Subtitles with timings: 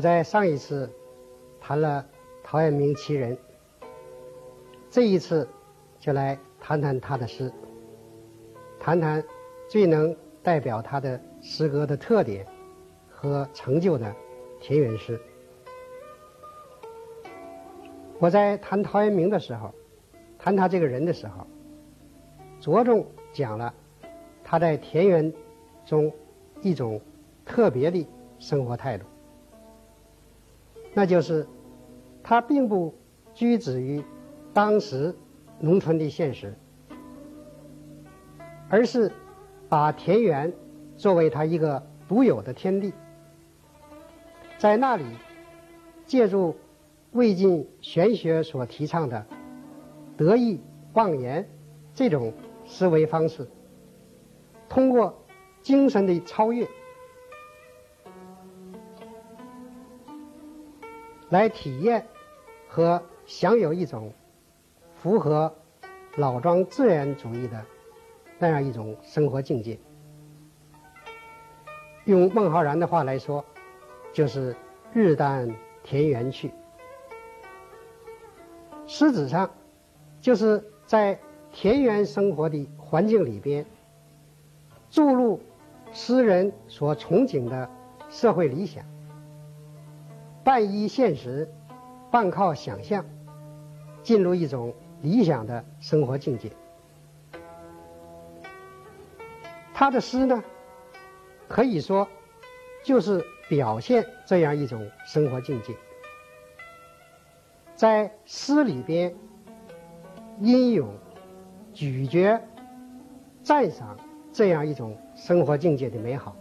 [0.00, 0.90] 我在上一次
[1.60, 2.06] 谈了
[2.42, 3.36] 陶渊明其人，
[4.88, 5.46] 这一次
[5.98, 7.52] 就来谈谈他的诗，
[8.78, 9.22] 谈谈
[9.68, 12.46] 最能代表他的诗歌的特点
[13.10, 14.16] 和成就的
[14.58, 15.20] 田园诗。
[18.18, 19.70] 我在谈陶渊明的时候，
[20.38, 21.46] 谈他这个人的时候，
[22.58, 23.74] 着重讲了
[24.44, 25.30] 他在田园
[25.84, 26.10] 中
[26.62, 27.02] 一种
[27.44, 29.04] 特别的生活态度，
[30.94, 31.46] 那就是
[32.22, 32.94] 他并不
[33.34, 34.02] 拘止于
[34.52, 35.14] 当时
[35.58, 36.54] 农村的现实，
[38.68, 39.12] 而是
[39.68, 40.52] 把田园
[40.96, 42.92] 作为他一个独有的天地，
[44.58, 45.04] 在那里
[46.06, 46.56] 借助。
[47.12, 49.26] 魏晋玄学所提倡的
[50.16, 50.60] 得意
[50.92, 51.50] 忘言
[51.92, 52.32] 这种
[52.64, 53.48] 思维方式，
[54.68, 55.26] 通过
[55.60, 56.68] 精神的超越，
[61.30, 62.06] 来体验
[62.68, 64.12] 和享有一种
[64.96, 65.54] 符合
[66.16, 67.64] 老庄自然主义的
[68.38, 69.78] 那样一种生活境界。
[72.04, 73.44] 用孟浩然的话来说，
[74.12, 74.56] 就是
[74.92, 75.54] “日啖
[75.84, 76.50] 田园去”。
[78.86, 79.50] 实质上，
[80.20, 81.20] 就是在
[81.52, 83.64] 田园生活的环境里边，
[84.90, 85.40] 注入
[85.92, 87.70] 诗人所憧憬的
[88.08, 88.84] 社会理想，
[90.42, 91.48] 半依现实，
[92.10, 93.04] 半靠想象，
[94.02, 96.50] 进入一种理想的生活境界。
[99.74, 100.42] 他的诗呢，
[101.48, 102.06] 可以说
[102.84, 105.74] 就是表现这样一种生活境界。
[107.74, 109.14] 在诗里边，
[110.40, 110.88] 吟咏、
[111.72, 112.40] 咀嚼、
[113.42, 113.98] 赞赏
[114.32, 116.36] 这样一种生活境界的美好，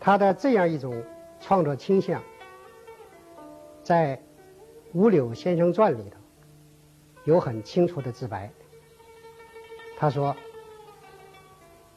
[0.00, 1.04] 他的这样一种
[1.40, 2.22] 创作倾向，
[3.82, 4.16] 在
[4.92, 6.16] 《五柳先生传》里头
[7.24, 8.52] 有很清楚的自白。
[9.96, 10.36] 他说：“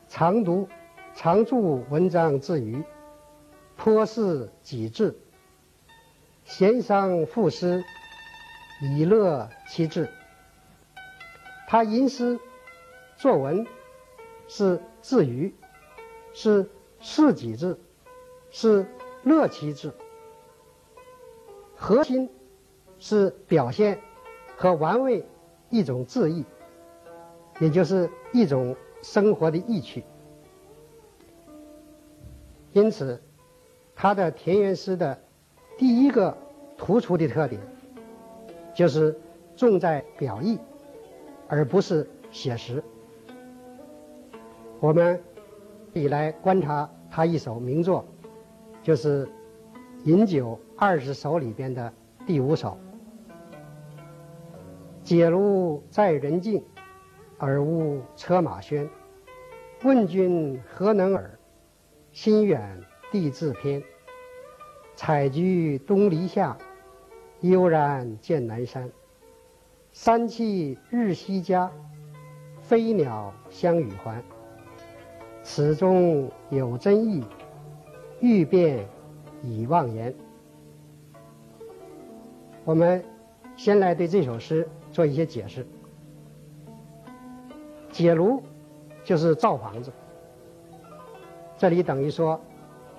[0.07, 0.67] 常读、
[1.13, 2.83] 常著文章自娱，
[3.77, 5.17] 颇是己志。”
[6.43, 7.83] 闲商赋诗，
[8.81, 10.09] 以乐其志。
[11.67, 12.39] 他吟诗
[13.15, 13.65] 作文
[14.47, 15.53] 是自娱，
[16.33, 16.69] 是
[16.99, 17.79] 事己志，
[18.49, 18.85] 是
[19.23, 19.91] 乐其志。
[21.75, 22.29] 核心
[22.99, 23.99] 是表现
[24.55, 25.25] 和玩味
[25.69, 26.45] 一种志意，
[27.59, 30.03] 也就是一种生活的意趣。
[32.73, 33.21] 因此，
[33.95, 35.19] 他的田园诗的。
[35.77, 36.37] 第一个
[36.77, 37.59] 突出的特点，
[38.75, 39.19] 就是
[39.55, 40.59] 重在表意，
[41.47, 42.83] 而不是写实。
[44.79, 45.19] 我们
[45.93, 48.05] 以来观察他一首名作，
[48.83, 49.25] 就是
[50.05, 51.93] 《饮酒二十首》里边的
[52.25, 52.77] 第五首
[55.03, 56.63] ：“解如在人境，
[57.37, 58.89] 而无车马喧。
[59.83, 61.37] 问君何能尔？
[62.11, 62.81] 心远
[63.11, 63.83] 地自偏。”
[64.95, 66.57] 采菊东篱下，
[67.39, 68.89] 悠然见南山。
[69.91, 71.71] 山气日夕佳，
[72.61, 74.23] 飞鸟相与还。
[75.43, 77.23] 此中有真意，
[78.21, 78.87] 欲辨
[79.43, 80.13] 已忘言。
[82.63, 83.03] 我们
[83.57, 85.65] 先来对这首诗做一些解释。
[87.91, 88.41] 解庐
[89.03, 89.91] 就是造房子，
[91.57, 92.39] 这里等于说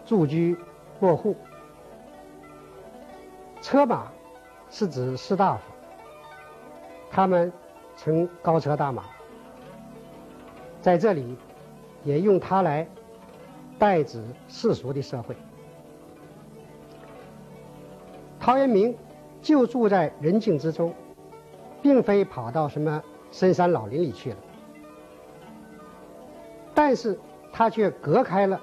[0.05, 0.57] 住居
[1.01, 1.37] 落户。
[3.63, 4.11] 车马
[4.71, 5.63] 是指士大夫，
[7.11, 7.53] 他们
[7.97, 9.05] 乘高车大马，
[10.81, 11.37] 在这里
[12.03, 12.87] 也用它来
[13.83, 15.35] 代指世俗的社会。
[18.39, 18.97] 陶渊明
[19.41, 20.95] 就住在人境之中，
[21.83, 23.03] 并非跑到什么
[23.33, 24.37] 深山老林里去了，
[26.73, 27.19] 但是
[27.53, 28.61] 他却隔开了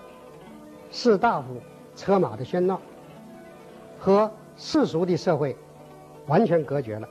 [0.89, 1.47] 士大夫
[1.97, 2.79] 车马的喧闹
[3.99, 4.31] 和。
[4.61, 5.55] 世俗的社会
[6.27, 7.07] 完全隔绝了。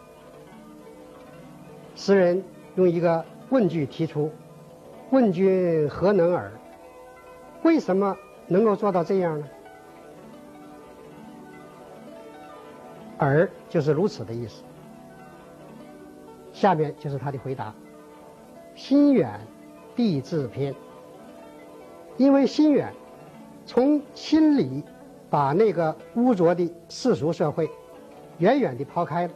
[1.94, 2.44] 诗人
[2.74, 4.30] 用一个问句提出
[5.10, 6.52] ：“问君何能尔？”
[7.62, 8.16] 为什么
[8.46, 9.46] 能够做到这样呢
[13.18, 14.62] ？“尔”就是如此的意思。
[16.52, 17.74] 下面就是他的回答
[18.74, 19.40] ：“心远
[19.94, 20.74] 地自偏。”
[22.16, 22.92] 因为心远，
[23.66, 24.84] 从心里。
[25.30, 27.70] 把那个污浊的世俗社会
[28.38, 29.32] 远远地抛开了，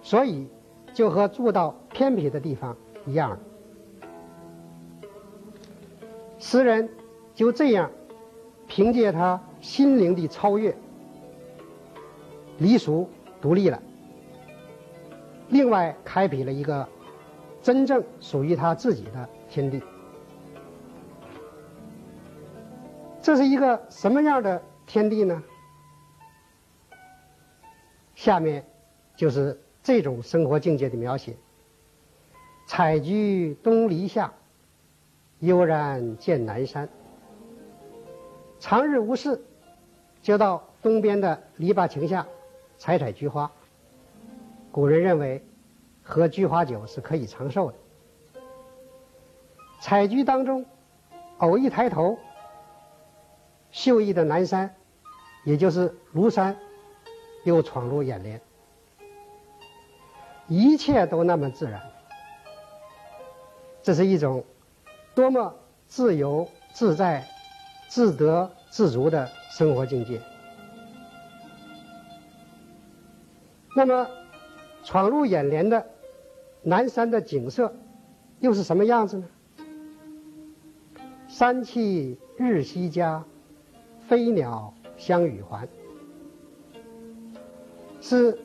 [0.00, 0.46] 所以
[0.92, 3.36] 就和住到偏僻的地方一样。
[6.54, 6.88] 诗人
[7.34, 7.90] 就这样，
[8.68, 10.72] 凭借他心灵的超越，
[12.58, 13.10] 离俗
[13.40, 13.82] 独立了。
[15.48, 16.88] 另外，开辟了一个
[17.60, 19.82] 真正属于他自己的天地。
[23.20, 25.42] 这是一个什么样的天地呢？
[28.14, 28.64] 下面
[29.16, 31.36] 就是这种生活境界的描写：
[32.64, 34.32] 采菊东篱下，
[35.44, 36.88] 悠然见南山。
[38.58, 39.44] 长日无事，
[40.22, 42.26] 就到东边的篱笆亭下
[42.78, 43.50] 采采菊花。
[44.72, 45.44] 古人认为，
[46.02, 47.76] 喝菊花酒是可以长寿的。
[49.80, 50.64] 采菊当中，
[51.38, 52.18] 偶一抬头，
[53.70, 54.74] 秀逸的南山，
[55.44, 56.56] 也就是庐山，
[57.44, 58.40] 又闯入眼帘。
[60.48, 61.82] 一切都那么自然，
[63.82, 64.44] 这是一种
[65.14, 65.54] 多么
[65.86, 67.26] 自由自在。
[67.86, 70.20] 自得自足的生活境界。
[73.76, 74.08] 那么，
[74.82, 75.86] 闯入眼帘的
[76.62, 77.72] 南山的景色，
[78.40, 79.28] 又是什么样子呢？
[81.28, 83.22] 山气日夕佳，
[84.08, 85.68] 飞鸟相与还。
[88.00, 88.40] 是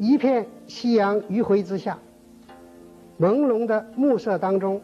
[0.00, 1.96] 一片夕阳余晖之下，
[3.20, 4.80] 朦胧的暮色当中，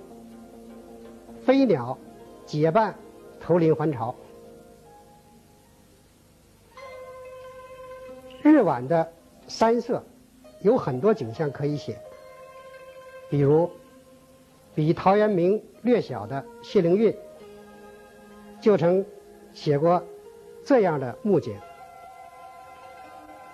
[1.44, 1.96] 飞鸟
[2.46, 2.94] 结伴。
[3.46, 4.14] 投林还巢。
[8.43, 9.12] 日晚的
[9.49, 10.02] 山色
[10.62, 12.00] 有很多景象可以写，
[13.29, 13.70] 比如
[14.75, 17.14] 比陶渊明略小的谢灵运
[18.62, 19.05] 就曾
[19.52, 20.02] 写过
[20.64, 21.55] 这样的木景：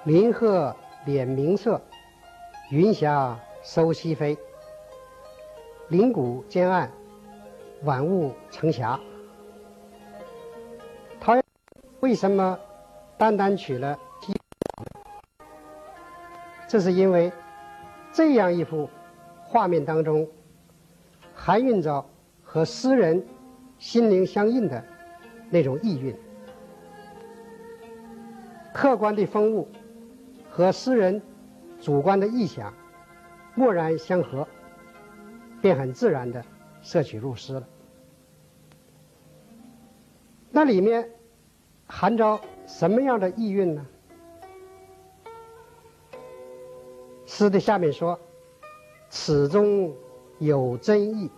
[0.04, 1.80] 林壑敛明色，
[2.70, 4.38] 云霞收西飞。
[5.88, 6.92] 林谷间岸，
[7.82, 8.98] 晚雾成霞。
[12.00, 12.58] 为什么
[13.18, 14.34] 单单取了鸡？
[16.66, 17.30] 这是因为
[18.10, 18.88] 这样一幅
[19.44, 20.26] 画面当中
[21.34, 22.04] 含蕴着
[22.42, 23.26] 和诗人
[23.78, 24.82] 心灵相应的
[25.50, 26.16] 那种意蕴，
[28.72, 29.68] 客观的风物
[30.48, 31.20] 和诗人
[31.82, 32.72] 主观的意象
[33.56, 34.48] 蓦然相合，
[35.60, 36.42] 便很自然的
[36.82, 37.68] 摄取入诗了。
[40.50, 41.10] 那里面。
[41.92, 43.84] 含着什么样的意蕴呢？
[47.26, 48.16] 诗的下面说
[49.10, 49.92] ：“此中
[50.38, 51.28] 有真意，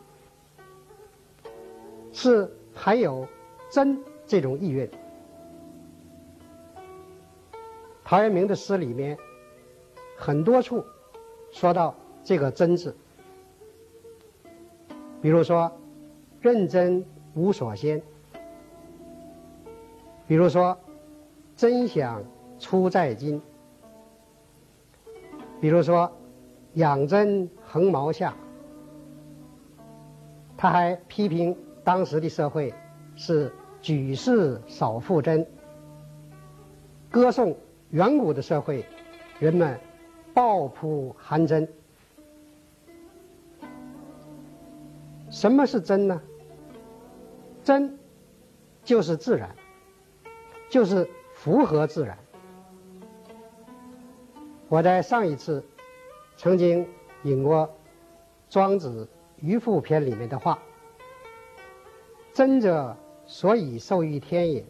[2.12, 3.26] 是含有
[3.70, 4.90] 真这种意蕴。”
[8.05, 9.17] 陶渊明的诗里面
[10.19, 10.84] 很多处
[11.50, 12.94] 说到这个“真”字，
[15.22, 15.70] 比如说
[16.43, 18.02] “认真无所先”。
[20.26, 20.76] 比如说，
[21.56, 22.22] 真想
[22.58, 23.41] 出在今；
[25.60, 26.10] 比如说，
[26.74, 28.34] 养真横毛下。
[30.56, 32.72] 他还批评当时的社会
[33.14, 35.46] 是举世少负真，
[37.10, 37.55] 歌颂
[37.91, 38.84] 远古的社会，
[39.38, 39.79] 人们
[40.32, 41.69] 抱朴含真。
[45.43, 46.22] 什么是真呢？
[47.65, 47.99] 真
[48.84, 49.56] 就是自然。
[50.70, 52.17] 就是符合自然。
[54.69, 55.65] 我在上一次
[56.37, 56.87] 曾经
[57.25, 57.67] 引过
[58.49, 59.05] 《庄子·
[59.44, 60.61] 渔父篇》里面的话
[62.32, 62.96] ：“真者，
[63.27, 64.65] 所以受于天也，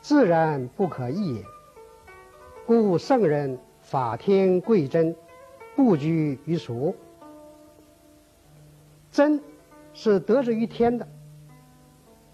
[0.00, 1.44] 自然不可易也。
[2.64, 5.14] 故圣人法天贵真，
[5.76, 6.96] 不拘于俗。
[9.12, 9.40] 真，
[9.96, 11.08] 是得之于天的，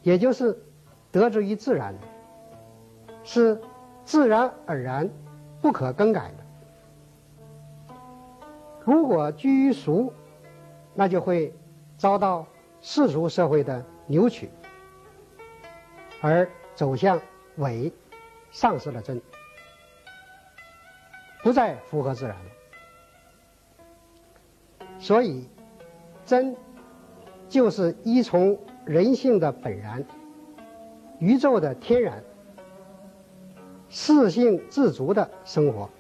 [0.03, 0.61] 也就是
[1.13, 2.01] 得之于自然的。”
[3.25, 3.63] 是
[4.05, 5.09] 自然而然、
[5.61, 7.95] 不可更改的。
[8.85, 10.13] 如果居于俗，
[10.93, 11.55] 那就会
[11.97, 12.45] 遭到
[12.81, 14.51] 世俗社会的扭曲，
[16.21, 17.21] 而走向
[17.59, 17.93] 伪，
[18.51, 19.23] 丧失了真，
[21.45, 22.51] 不再符合自然了。
[24.99, 25.49] 所以，
[26.27, 26.57] 真
[27.53, 30.03] 就是依从人性的本然，
[31.19, 32.25] 宇宙的天然。
[33.91, 35.91] 适性自足的生活。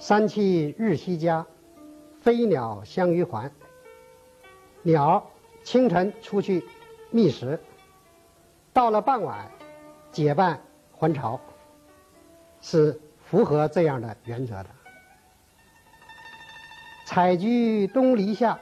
[0.00, 1.46] 山气日夕佳，
[2.20, 3.52] 飞鸟相与还。
[4.82, 5.30] 鸟
[5.62, 6.64] 清晨出去
[7.12, 7.60] 觅食，
[8.72, 9.48] 到了傍晚
[10.10, 11.38] 结伴还巢，
[12.60, 14.66] 是符合这样的原则的。
[17.06, 18.58] 采菊东篱下，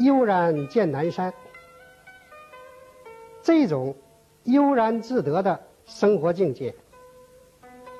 [0.00, 1.32] 悠然见南山。
[3.42, 3.96] 这种
[4.44, 6.74] 悠然自得的生活境界，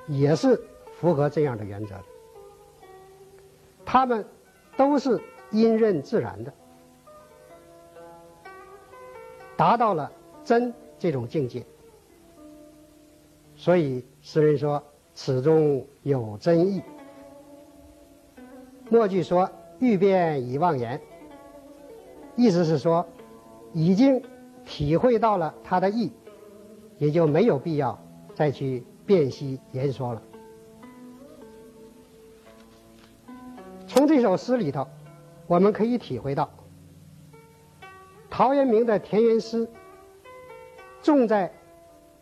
[0.07, 0.61] 也是
[0.99, 2.05] 符合这样的原则的。
[3.87, 4.25] 他们
[4.77, 6.53] 都是因任自然的，
[9.57, 10.13] 达到了
[10.45, 11.65] 真这种境界。
[13.57, 14.83] 所以诗人说
[15.15, 16.83] ：“此中有真意。”
[18.89, 21.01] 末句说：“欲辨已忘言。”
[22.41, 23.07] 意思是说，
[23.75, 24.23] 已经
[24.65, 26.11] 体会到了它的意，
[26.97, 28.03] 也就没有必要
[28.35, 30.23] 再去辨析言说了。
[33.87, 34.89] 从这首诗里头，
[35.47, 36.49] 我们可以体会到，
[38.31, 39.69] 陶渊明的田园诗
[41.03, 41.53] 重在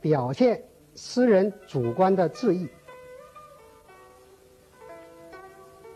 [0.01, 0.65] 表现
[0.97, 2.69] 诗人主观的志意，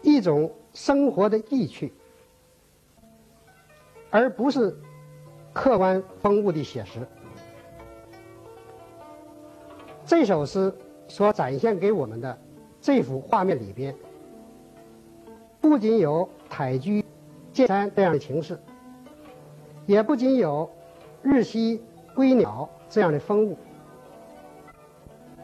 [0.00, 1.92] 一种生活的意趣。
[4.12, 4.76] 而不是
[5.54, 7.00] 客观风物的写实。
[10.04, 10.72] 这首诗
[11.08, 12.38] 所展现给我们的
[12.78, 13.94] 这幅画面里边，
[15.62, 17.02] 不仅有采菊
[17.54, 18.60] 见山这样的情势，
[19.86, 20.70] 也不仅有
[21.22, 21.82] 日夕
[22.14, 23.56] 归鸟这样的风物，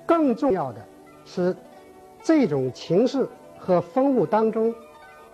[0.05, 0.85] 更重要的
[1.25, 1.57] 是
[2.23, 3.27] 这种情势
[3.59, 4.75] 和风物当中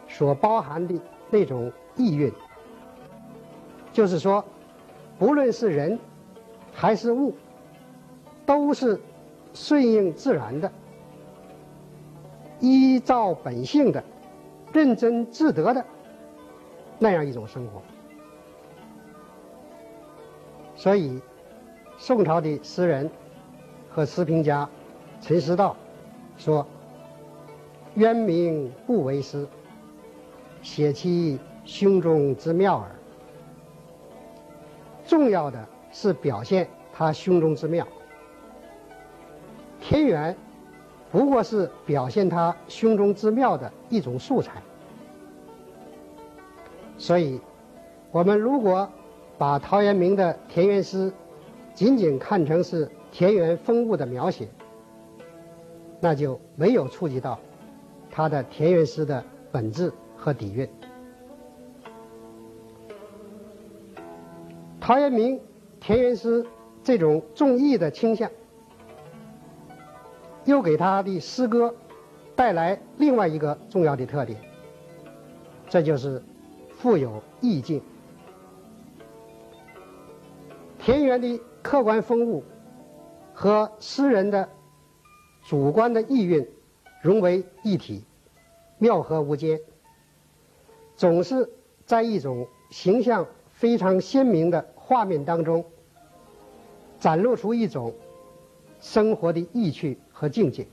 [0.07, 0.95] 所包含的
[1.31, 2.33] 那种意蕴。
[3.94, 4.44] 就是说，
[5.20, 5.96] 不论是人
[6.72, 7.32] 还是物，
[8.44, 9.00] 都是
[9.54, 10.70] 顺应自然的、
[12.58, 14.02] 依照本性的、
[14.72, 15.86] 认真自得的
[16.98, 17.80] 那样一种生活。
[20.74, 21.20] 所以，
[21.96, 23.08] 宋朝的诗人
[23.88, 24.68] 和诗评家
[25.20, 25.76] 陈师道
[26.36, 26.66] 说
[27.94, 29.46] ：“渊明不为诗，
[30.62, 32.90] 写其胸中之妙耳。”
[35.06, 37.87] 重要的是表现他胸中之妙，
[39.80, 40.37] 田园
[41.12, 44.62] 不过是表现他胸中之妙的一种素材。
[46.96, 47.40] 所以，
[48.11, 48.88] 我们如果
[49.37, 51.12] 把陶渊明的田园诗
[51.75, 54.49] 仅仅看成是田园风物的描写，
[56.00, 57.38] 那就没有触及到
[58.11, 60.68] 他的田园诗的本质和底蕴。
[64.87, 65.41] 陶渊明
[65.81, 66.45] 田园诗
[66.83, 68.31] 这种重意的倾向，
[70.45, 71.75] 又给他的诗歌
[72.37, 74.38] 带来另外一个重要的特点，
[75.71, 76.23] 这就是
[76.76, 77.81] 富有意境。
[80.79, 82.45] 田园的客观风物
[83.33, 84.50] 和诗人的
[85.47, 86.47] 主观的意蕴
[87.00, 88.05] 融为一体，
[88.76, 89.59] 妙合无间，
[90.95, 91.50] 总是
[91.87, 94.74] 在一种形象非常鲜明的。
[94.87, 95.64] 画面当中
[97.00, 97.95] 展露出一种
[98.81, 100.67] 生活的意趣和境界。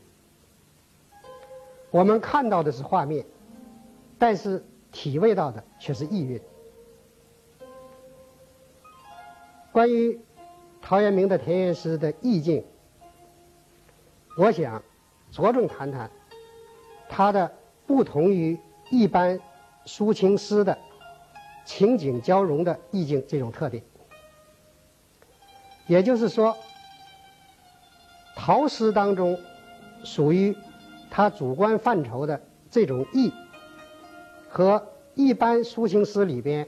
[1.91, 3.25] 我们看到的是画面，
[4.19, 6.41] 但是体味到的却是意蕴。
[9.71, 10.19] 关于
[10.81, 12.65] 陶渊明的田园诗的意境，
[14.37, 14.83] 我想
[15.31, 16.11] 着重谈谈
[17.07, 17.49] 它的
[17.87, 19.39] 不同于一般
[19.85, 20.77] 抒情诗的
[21.65, 23.81] 情景交融的意境这种特点。
[25.91, 26.55] 也就是说，
[28.33, 29.37] 陶诗当中
[30.05, 30.55] 属于
[31.09, 33.33] 他主观范畴的这种意，
[34.47, 36.65] 和一般抒情诗里边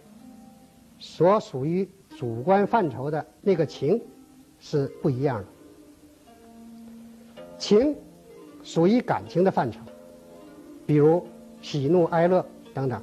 [1.00, 4.02] 所属于主观范畴的那个情
[4.60, 5.46] 是不一样的。
[7.58, 7.96] 情
[8.62, 9.80] 属于感情的范畴，
[10.86, 11.26] 比如
[11.62, 13.02] 喜怒哀乐等等。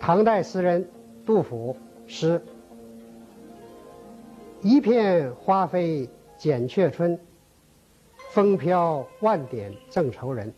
[0.00, 0.88] 唐代诗人
[1.26, 2.42] 杜甫诗。
[4.62, 7.18] 一片花飞剪却春，
[8.30, 10.54] 风飘万点正愁人。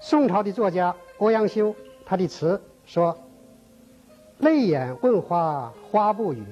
[0.00, 1.72] 宋朝的作家欧阳修，
[2.04, 3.16] 他的词说
[4.38, 6.44] ：“泪眼问花花不语，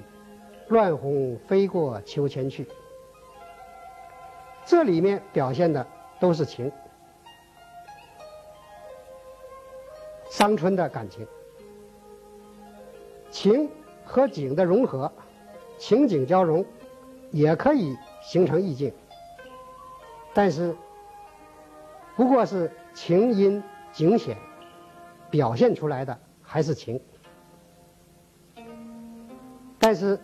[0.68, 2.68] 乱红飞过秋千去。”
[4.64, 5.84] 这里面表现的
[6.20, 6.70] 都是情，
[10.30, 11.26] 伤春的感情，
[13.32, 13.68] 情。
[14.12, 15.10] 和景的融合，
[15.78, 16.66] 情景交融，
[17.30, 18.92] 也可以形成意境。
[20.34, 20.76] 但是，
[22.14, 24.36] 不过是情因景显，
[25.30, 27.00] 表现出来的还是情。
[29.78, 30.20] 但是，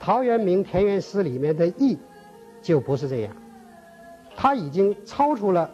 [0.00, 1.98] 陶渊明田园诗里面的意，
[2.62, 3.36] 就不是这样，
[4.36, 5.70] 他已经超出了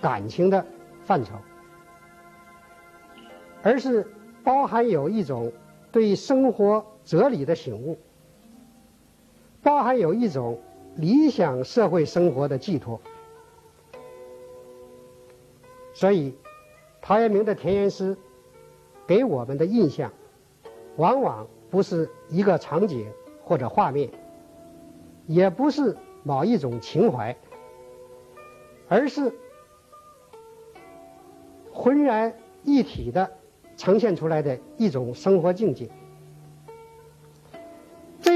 [0.00, 0.64] 感情的
[1.04, 1.34] 范畴，
[3.62, 4.10] 而是
[4.42, 5.52] 包含有一种
[5.92, 6.82] 对生活。
[7.04, 7.98] 哲理的醒悟，
[9.62, 10.60] 包含有一种
[10.96, 13.00] 理想社会生活的寄托。
[15.92, 16.34] 所以，
[17.02, 18.16] 陶渊明的田园诗
[19.06, 20.12] 给我们的印象，
[20.96, 23.06] 往往不是一个场景
[23.44, 24.10] 或者画面，
[25.26, 27.36] 也不是某一种情怀，
[28.88, 29.32] 而是
[31.72, 33.30] 浑然一体的
[33.76, 35.88] 呈现出来的一种生活境界。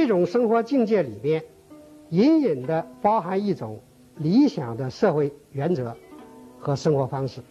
[0.08, 1.44] 这种生活境界里边，
[2.08, 3.82] 隐隐的包含一种
[4.16, 5.94] 理想的社会原则。
[6.58, 7.42] 和生活方式，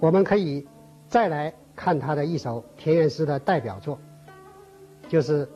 [0.00, 0.66] 我们可以
[1.06, 3.98] 再来看他的一首田园诗的代表作，
[5.06, 5.46] 就是《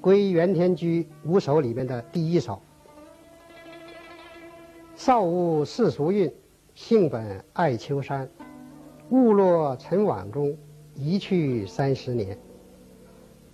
[0.00, 2.62] 归园田居五首》里面的第一首
[4.96, 6.32] ：“少无世俗韵，
[6.74, 8.26] 性本爱丘山。
[9.10, 10.56] 误落尘网中，
[10.94, 12.38] 一去三十年。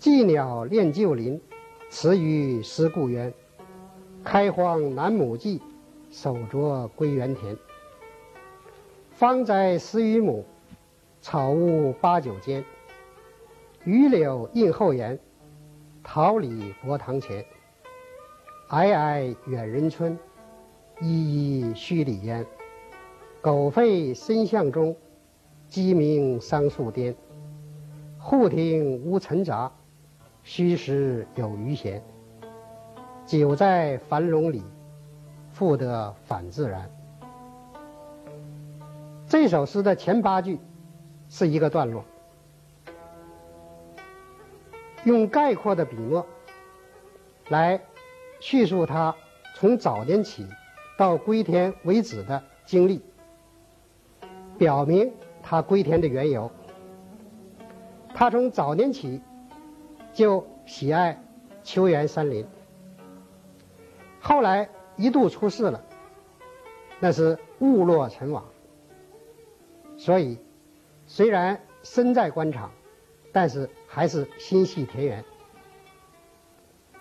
[0.04, 1.40] 寄鸟恋旧林，
[1.88, 3.32] 池鱼思故园。
[4.22, 5.62] 开荒南亩地。”
[6.12, 7.56] 守拙归园田，
[9.12, 10.44] 方宅十余亩，
[11.22, 12.62] 草屋八九间。
[13.84, 15.18] 榆柳映后檐，
[16.02, 17.42] 桃李薄堂前。
[18.68, 20.18] 皑皑远人村，
[21.00, 22.44] 依依墟里烟。
[23.40, 24.94] 狗吠深巷中，
[25.70, 27.16] 鸡鸣桑树颠。
[28.18, 29.72] 户庭无尘杂，
[30.44, 32.00] 虚实有余闲。
[33.26, 34.62] 久在樊笼里。
[35.54, 36.90] 复得反自然。
[39.28, 40.58] 这首诗的前八句
[41.28, 42.04] 是一个段落，
[45.04, 46.26] 用概括的笔墨
[47.50, 47.80] 来
[48.40, 49.14] 叙述他
[49.54, 50.44] 从早年起
[50.98, 53.00] 到归田为止的经历，
[54.58, 56.50] 表明他归田的缘由。
[58.12, 59.22] 他从早年起
[60.14, 61.22] 就喜爱
[61.62, 62.46] 秋园山林，
[64.20, 64.70] 后来。
[64.96, 65.84] 一度出事了，
[67.00, 68.44] 那是误落尘网。
[69.96, 70.38] 所以，
[71.08, 72.70] 虽然身在官场，
[73.32, 75.24] 但是还是心系田园。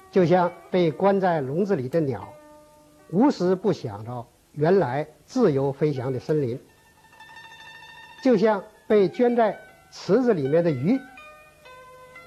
[0.09, 2.33] 就像被关在笼子里的鸟，
[3.11, 6.57] 无时不想着原来自由飞翔的森林；
[8.23, 9.59] 就像被圈在
[9.91, 10.99] 池子里面的鱼，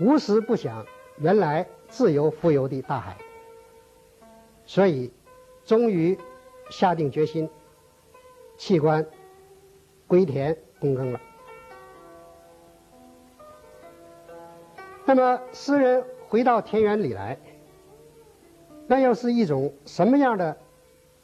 [0.00, 0.86] 无时不想
[1.18, 3.16] 原来自由浮游的大海。
[4.64, 5.12] 所以。
[5.66, 6.16] 终于
[6.70, 7.50] 下定决心
[8.56, 9.04] 弃官
[10.06, 11.20] 归田躬耕了。
[15.04, 17.36] 那么，诗人回到田园里来，
[18.86, 20.56] 那又是一种什么样的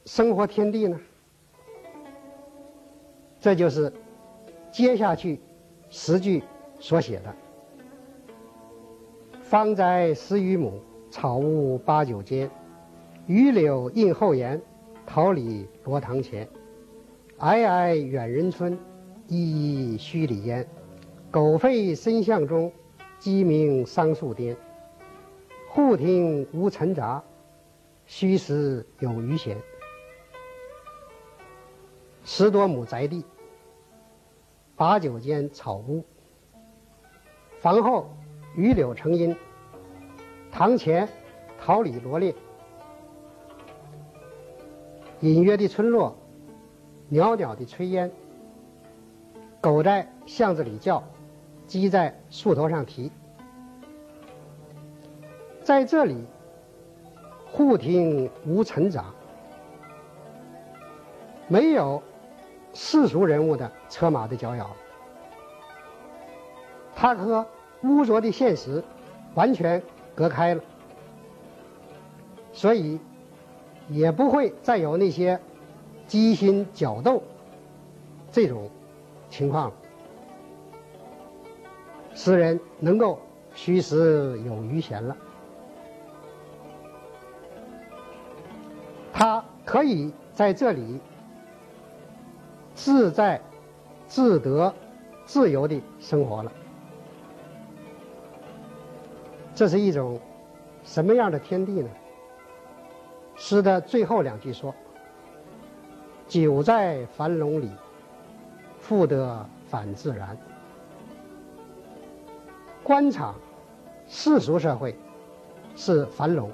[0.06, 1.00] 生活天地呢？
[3.38, 3.92] 这就是
[4.72, 5.40] 接下去
[5.88, 6.42] 十句
[6.80, 7.32] 所写的
[9.52, 12.50] ：“方宅十余亩，草屋八九间。”
[13.28, 14.58] 榆柳映后檐，
[15.04, 16.48] 桃李罗堂前。
[17.38, 18.78] 皑皑远人村，
[19.28, 20.66] 依依墟里烟。
[21.30, 22.72] 狗吠深巷中，
[23.18, 24.56] 鸡鸣桑树颠。
[25.68, 27.22] 户庭无尘杂，
[28.06, 29.58] 虚实有余闲。
[32.24, 33.22] 十多亩宅地，
[34.76, 36.02] 八九间草屋，
[37.58, 38.08] 房后
[38.54, 39.34] 榆柳成荫，
[40.50, 41.08] 堂前
[41.58, 42.34] 桃李罗列。
[45.20, 46.16] 隐约的村落，
[47.08, 48.10] 袅袅的炊烟，
[49.60, 51.02] 狗在巷子里叫，
[51.66, 53.10] 鸡在树头上啼。
[55.62, 56.26] 在这里，
[57.46, 59.06] 户庭无尘杂，
[61.48, 62.02] 没有
[62.74, 64.68] 世俗人物的车马的脚咬，
[66.94, 67.46] 他和
[67.82, 68.82] 污浊的现实
[69.34, 69.82] 完全
[70.14, 70.62] 隔开了，
[72.52, 73.00] 所以。
[73.88, 75.38] 也不会再有那些
[76.06, 77.22] 鸡心角斗
[78.30, 78.70] 这种
[79.28, 79.74] 情况了。
[82.14, 83.18] 诗人能够
[83.54, 85.16] 虚实有余闲了，
[89.12, 91.00] 他可以在这里
[92.74, 93.42] 自在、
[94.06, 94.72] 自得、
[95.26, 96.52] 自由的生活了。
[99.62, 100.18] 这是一种
[100.82, 101.88] 什么样的天地呢？
[103.36, 104.74] 诗的最后两句说
[106.26, 107.70] ：“久在樊笼里，
[108.80, 110.36] 复得返自然。”
[112.82, 113.36] 官场、
[114.08, 114.98] 世俗社会
[115.76, 116.50] 是樊笼，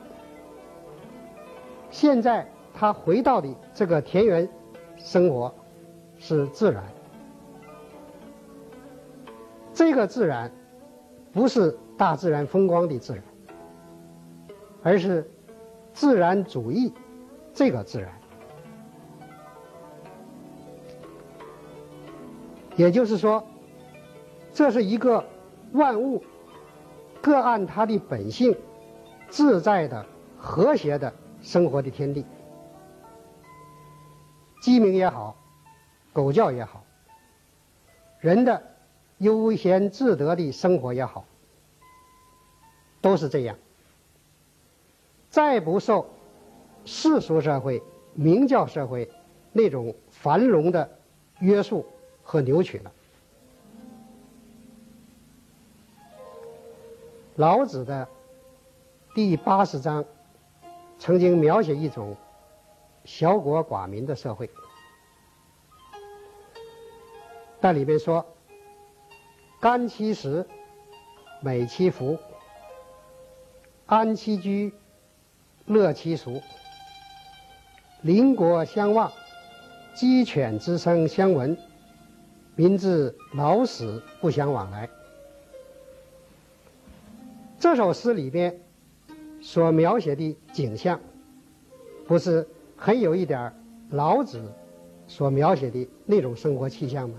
[1.91, 4.47] 现在他回到的这个田园
[4.99, 5.55] 生活
[6.19, 6.85] 是自然。
[9.73, 10.53] 这个自然
[11.33, 13.25] 不是大自然风光的自然，
[14.83, 15.29] 而是
[15.93, 16.95] 自然主义
[17.53, 18.11] 这个自然。
[22.77, 23.45] 也就是说，
[24.55, 25.25] 这是一个
[25.73, 26.25] 万物
[27.21, 28.57] 各按它的本性
[29.29, 30.07] 自在的、
[30.39, 32.25] 和谐的生活的天地。
[34.63, 35.37] 鸡鸣也好，
[36.13, 36.85] 狗叫也好，
[38.21, 38.63] 人的
[39.19, 41.25] 悠闲自得的生活也好，
[43.09, 43.57] 都是这样，
[45.31, 46.11] 再不受
[46.85, 47.83] 世俗社会、
[48.15, 49.11] 明教社会
[49.53, 50.99] 那种繁荣的
[51.41, 51.87] 约束。
[52.29, 52.93] 和扭曲了。
[57.37, 58.07] 老子的
[59.15, 60.05] 第八十章
[60.99, 62.15] 曾经描写一种
[63.07, 64.51] 小国寡民的社会，
[67.63, 68.27] 那里边说
[69.59, 70.47] ：“甘其食，
[71.41, 72.19] 美其服，
[73.89, 74.71] 安其居，
[75.65, 76.43] 乐其俗，
[78.03, 79.11] 邻国相望，
[79.95, 81.57] 鸡犬之声相闻。”
[82.55, 84.91] 民至老死不相往来。
[87.59, 88.61] 这首诗里边
[89.41, 91.01] 所描写的景象，
[92.05, 92.47] 不是
[92.77, 93.55] 很有一点
[93.91, 94.53] 老子
[95.07, 97.17] 所描写的那种生活气象吗？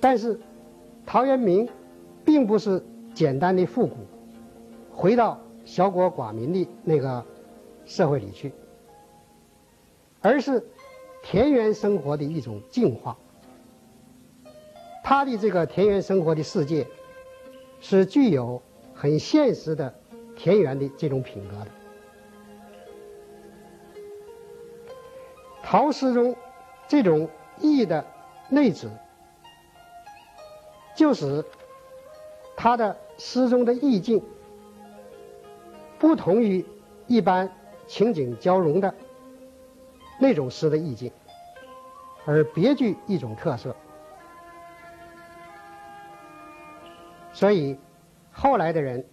[0.00, 0.38] 但是
[1.06, 1.68] 陶渊明
[2.24, 2.84] 并不是
[3.20, 3.96] 简单的复古，
[4.90, 7.22] 回到小国寡民的那个
[7.84, 8.50] 社会里去，
[10.22, 10.64] 而是。
[11.22, 13.18] 田园生活的一种进化，
[15.04, 16.86] 他的这个田园生活的世界，
[17.78, 18.62] 是具有
[18.94, 19.94] 很现实的
[20.34, 21.66] 田园的这种品格的。
[25.62, 26.34] 陶诗中
[26.88, 27.28] 这种
[27.58, 28.02] 意的
[28.48, 28.90] 内旨，
[30.96, 31.44] 就使
[32.56, 34.22] 他的诗中的意境
[35.98, 36.64] 不同于
[37.06, 37.52] 一般
[37.86, 38.94] 情景交融的。
[40.22, 41.10] 那种诗的意境，
[42.26, 43.74] 而别具一种特色。
[47.32, 47.78] 所以，
[48.30, 49.06] 后来的人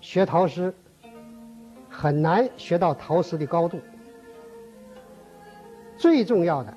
[0.00, 0.74] 学陶诗，
[1.88, 3.80] 很难学到陶诗的高度。
[5.96, 6.76] 最重要的，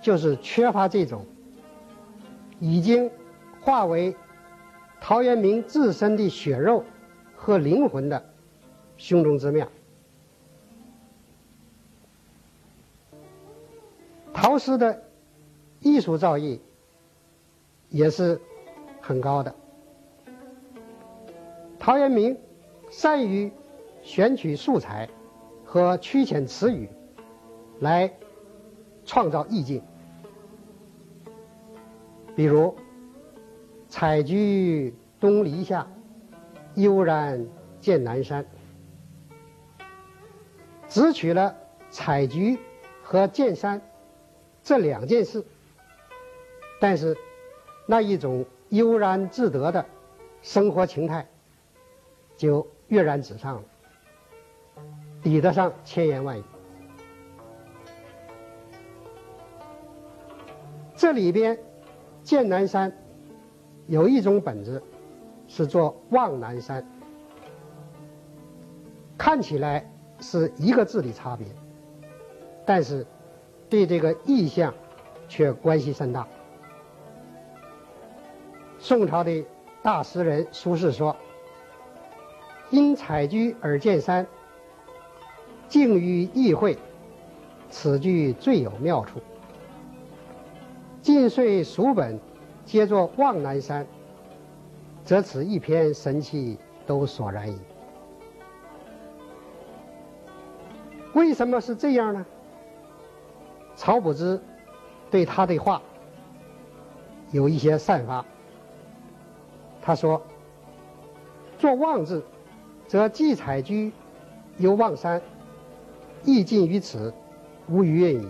[0.00, 1.24] 就是缺乏这种
[2.58, 3.08] 已经
[3.60, 4.16] 化为
[5.06, 6.82] 陶渊明自身的血肉
[7.36, 8.24] 和灵魂的
[8.96, 9.68] 胸中之妙。
[14.32, 15.02] 陶诗的
[15.80, 16.58] 艺术造诣
[17.90, 18.40] 也是
[19.02, 19.54] 很高的。
[21.78, 22.38] 陶渊明
[22.90, 23.52] 善于
[24.02, 25.10] 选取素材
[25.66, 26.88] 和曲遣词语
[27.78, 28.10] 来
[29.04, 29.82] 创造意境，
[32.34, 32.74] 比如
[33.96, 35.86] “采菊东篱下，
[36.74, 37.46] 悠然
[37.80, 38.44] 见南山”，
[40.90, 41.54] 只取了
[41.90, 42.58] 采菊
[43.04, 43.80] 和见山。
[44.64, 45.44] 这两件事，
[46.80, 47.16] 但是
[47.86, 49.86] 那一种悠然自得的
[50.42, 51.28] 生活情态，
[52.36, 53.62] 就跃然纸上了，
[55.22, 56.42] 抵得上千言万语。
[60.96, 61.56] 这里边
[62.24, 62.92] 见南山
[63.86, 64.82] 有一种本子
[65.46, 66.86] 是做望南山，
[69.18, 71.46] 看起来是一个字的差别，
[72.66, 73.06] 但是。
[73.70, 74.72] 对这个意象，
[75.26, 76.28] 却关系甚大。
[78.78, 79.44] 宋朝的
[79.82, 81.16] 大诗人苏轼说
[82.70, 84.24] ：“因采菊而见山，
[85.66, 86.78] 静于意会，
[87.68, 89.20] 此句最有妙处。
[91.02, 92.20] 晋岁蜀本，
[92.64, 93.86] 皆作望南山，
[95.04, 97.58] 则此一篇神气都索然矣。”
[101.14, 102.26] 为什么是这样呢？
[103.76, 104.40] 曹补之
[105.10, 105.82] 对他的话
[107.30, 108.24] 有一些散发。
[109.82, 110.22] 他说
[111.58, 112.24] ：“作望字，
[112.86, 113.92] 则既采菊，
[114.58, 115.20] 犹望山，
[116.24, 117.12] 意尽于此，
[117.68, 118.28] 无余韵矣。”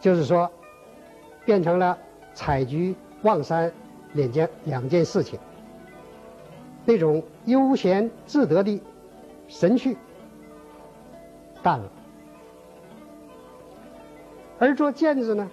[0.00, 0.50] 就是说，
[1.44, 1.96] 变成了
[2.34, 2.94] 采菊
[3.24, 3.72] 望山
[4.12, 5.40] 两件两件事情，
[6.84, 8.80] 那种悠闲自得的
[9.48, 9.96] 神趣
[11.62, 11.90] 淡了。
[14.58, 15.50] 而做见字呢，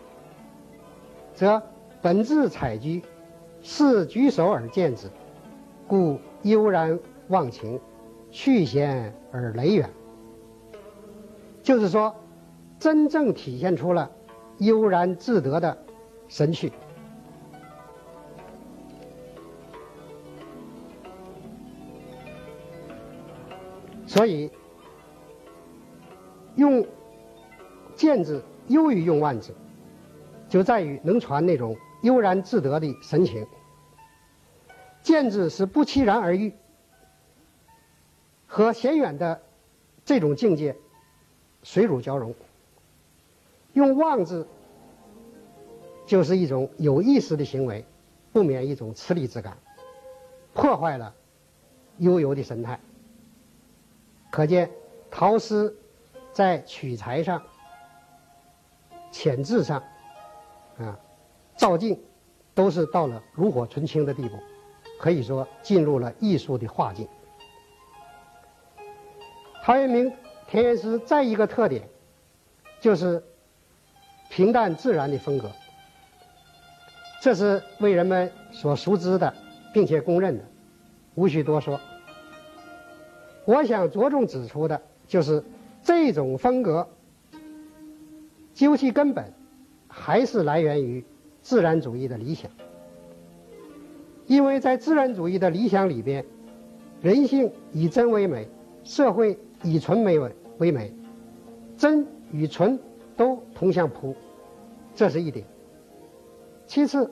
[1.34, 1.64] 则
[2.02, 3.02] 本自采菊，
[3.62, 5.08] 是举手而见之，
[5.88, 7.80] 故悠然忘情，
[8.30, 9.90] 去闲而累远。
[11.64, 12.16] 就是说，
[12.80, 14.12] 真正体现出了
[14.58, 15.78] 悠然自得的
[16.28, 16.72] 神趣。
[24.12, 24.52] 所以
[26.58, 26.86] 用
[27.95, 29.54] 见字优于用万字，
[30.50, 33.47] 就在于能传那种悠然自得的神情。
[35.02, 36.52] 见字是不期然而遇，
[38.47, 39.41] 和显远的
[40.04, 40.76] 这种境界
[41.63, 42.36] 水乳交融。
[43.71, 44.45] 用望字
[46.06, 47.86] 就是一种有意识的行为，
[48.34, 49.58] 不免一种吃力之感，
[50.54, 51.15] 破坏了
[52.00, 52.78] 悠游的神态。
[54.32, 54.72] 可见
[55.12, 55.76] 陶诗
[56.34, 57.44] 在取材上、
[59.12, 59.84] 遣字上，
[60.80, 60.98] 啊，
[61.56, 62.02] 造境
[62.56, 64.39] 都是到了炉火纯青的地步。
[64.98, 67.08] 可以说进入了艺术的画境。
[69.63, 70.13] 陶渊明
[70.48, 71.89] 田园诗再一个特点，
[72.80, 73.24] 就是
[74.30, 75.52] 平淡自然的风格，
[77.20, 79.34] 这是为人们所熟知的，
[79.74, 80.46] 并且公认的，
[81.15, 81.80] 无需多说。
[83.46, 85.44] 我想着重指出的就是
[85.84, 86.88] 这种风格，
[88.54, 89.34] 究其根本，
[89.88, 91.04] 还是来源于
[91.42, 92.52] 自然主义的理想。
[94.28, 96.24] 因为在自然主义的理想里边，
[97.02, 98.48] 人性以真为美，
[98.84, 100.94] 社会以纯为美为美，
[101.76, 102.80] 真与纯
[103.18, 104.16] 都通向朴，
[104.96, 105.46] 这是一点。
[106.68, 107.12] 其次，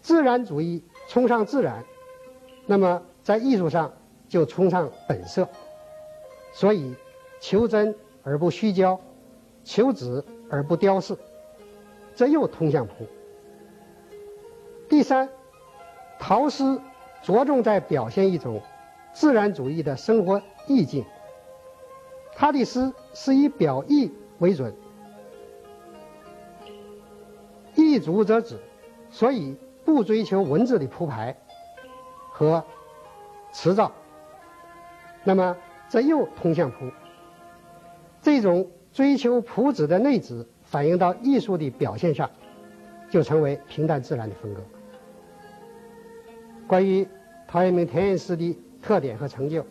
[0.00, 1.84] 自然主义崇尚自然，
[2.66, 3.94] 那么在艺术上
[4.34, 5.48] 就崇尚本色，
[6.52, 6.96] 所以
[7.38, 7.94] 求真
[8.24, 9.00] 而不虚焦，
[9.62, 11.16] 求止而不雕饰，
[12.16, 13.06] 这又通向朴。
[14.88, 15.28] 第三。
[16.18, 16.80] 陶诗
[17.22, 18.60] 着重在表现一种
[19.12, 21.04] 自然主义的生活意境，
[22.34, 24.74] 他的诗是以表意为准，
[27.76, 28.58] 意足则止，
[29.10, 31.36] 所以不追求文字的铺排
[32.32, 32.64] 和
[33.52, 33.92] 辞藻。
[35.24, 35.56] 那么
[35.88, 36.90] 这又通向朴。
[38.22, 42.30] 这种追求朴质的内质反映到艺术的表现上，
[43.10, 44.60] 就成为平淡自然的风格。
[46.66, 47.06] 关于
[47.46, 49.64] 陶渊明田园诗的特点和成就，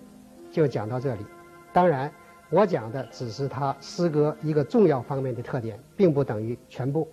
[0.52, 1.26] 就讲到这里。
[1.72, 2.12] 当然，
[2.52, 7.08] 我讲的只是他诗歌一个重要方面的特点，并不等于全部。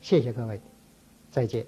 [0.00, 0.60] 谢谢各位，
[1.30, 1.64] 再见。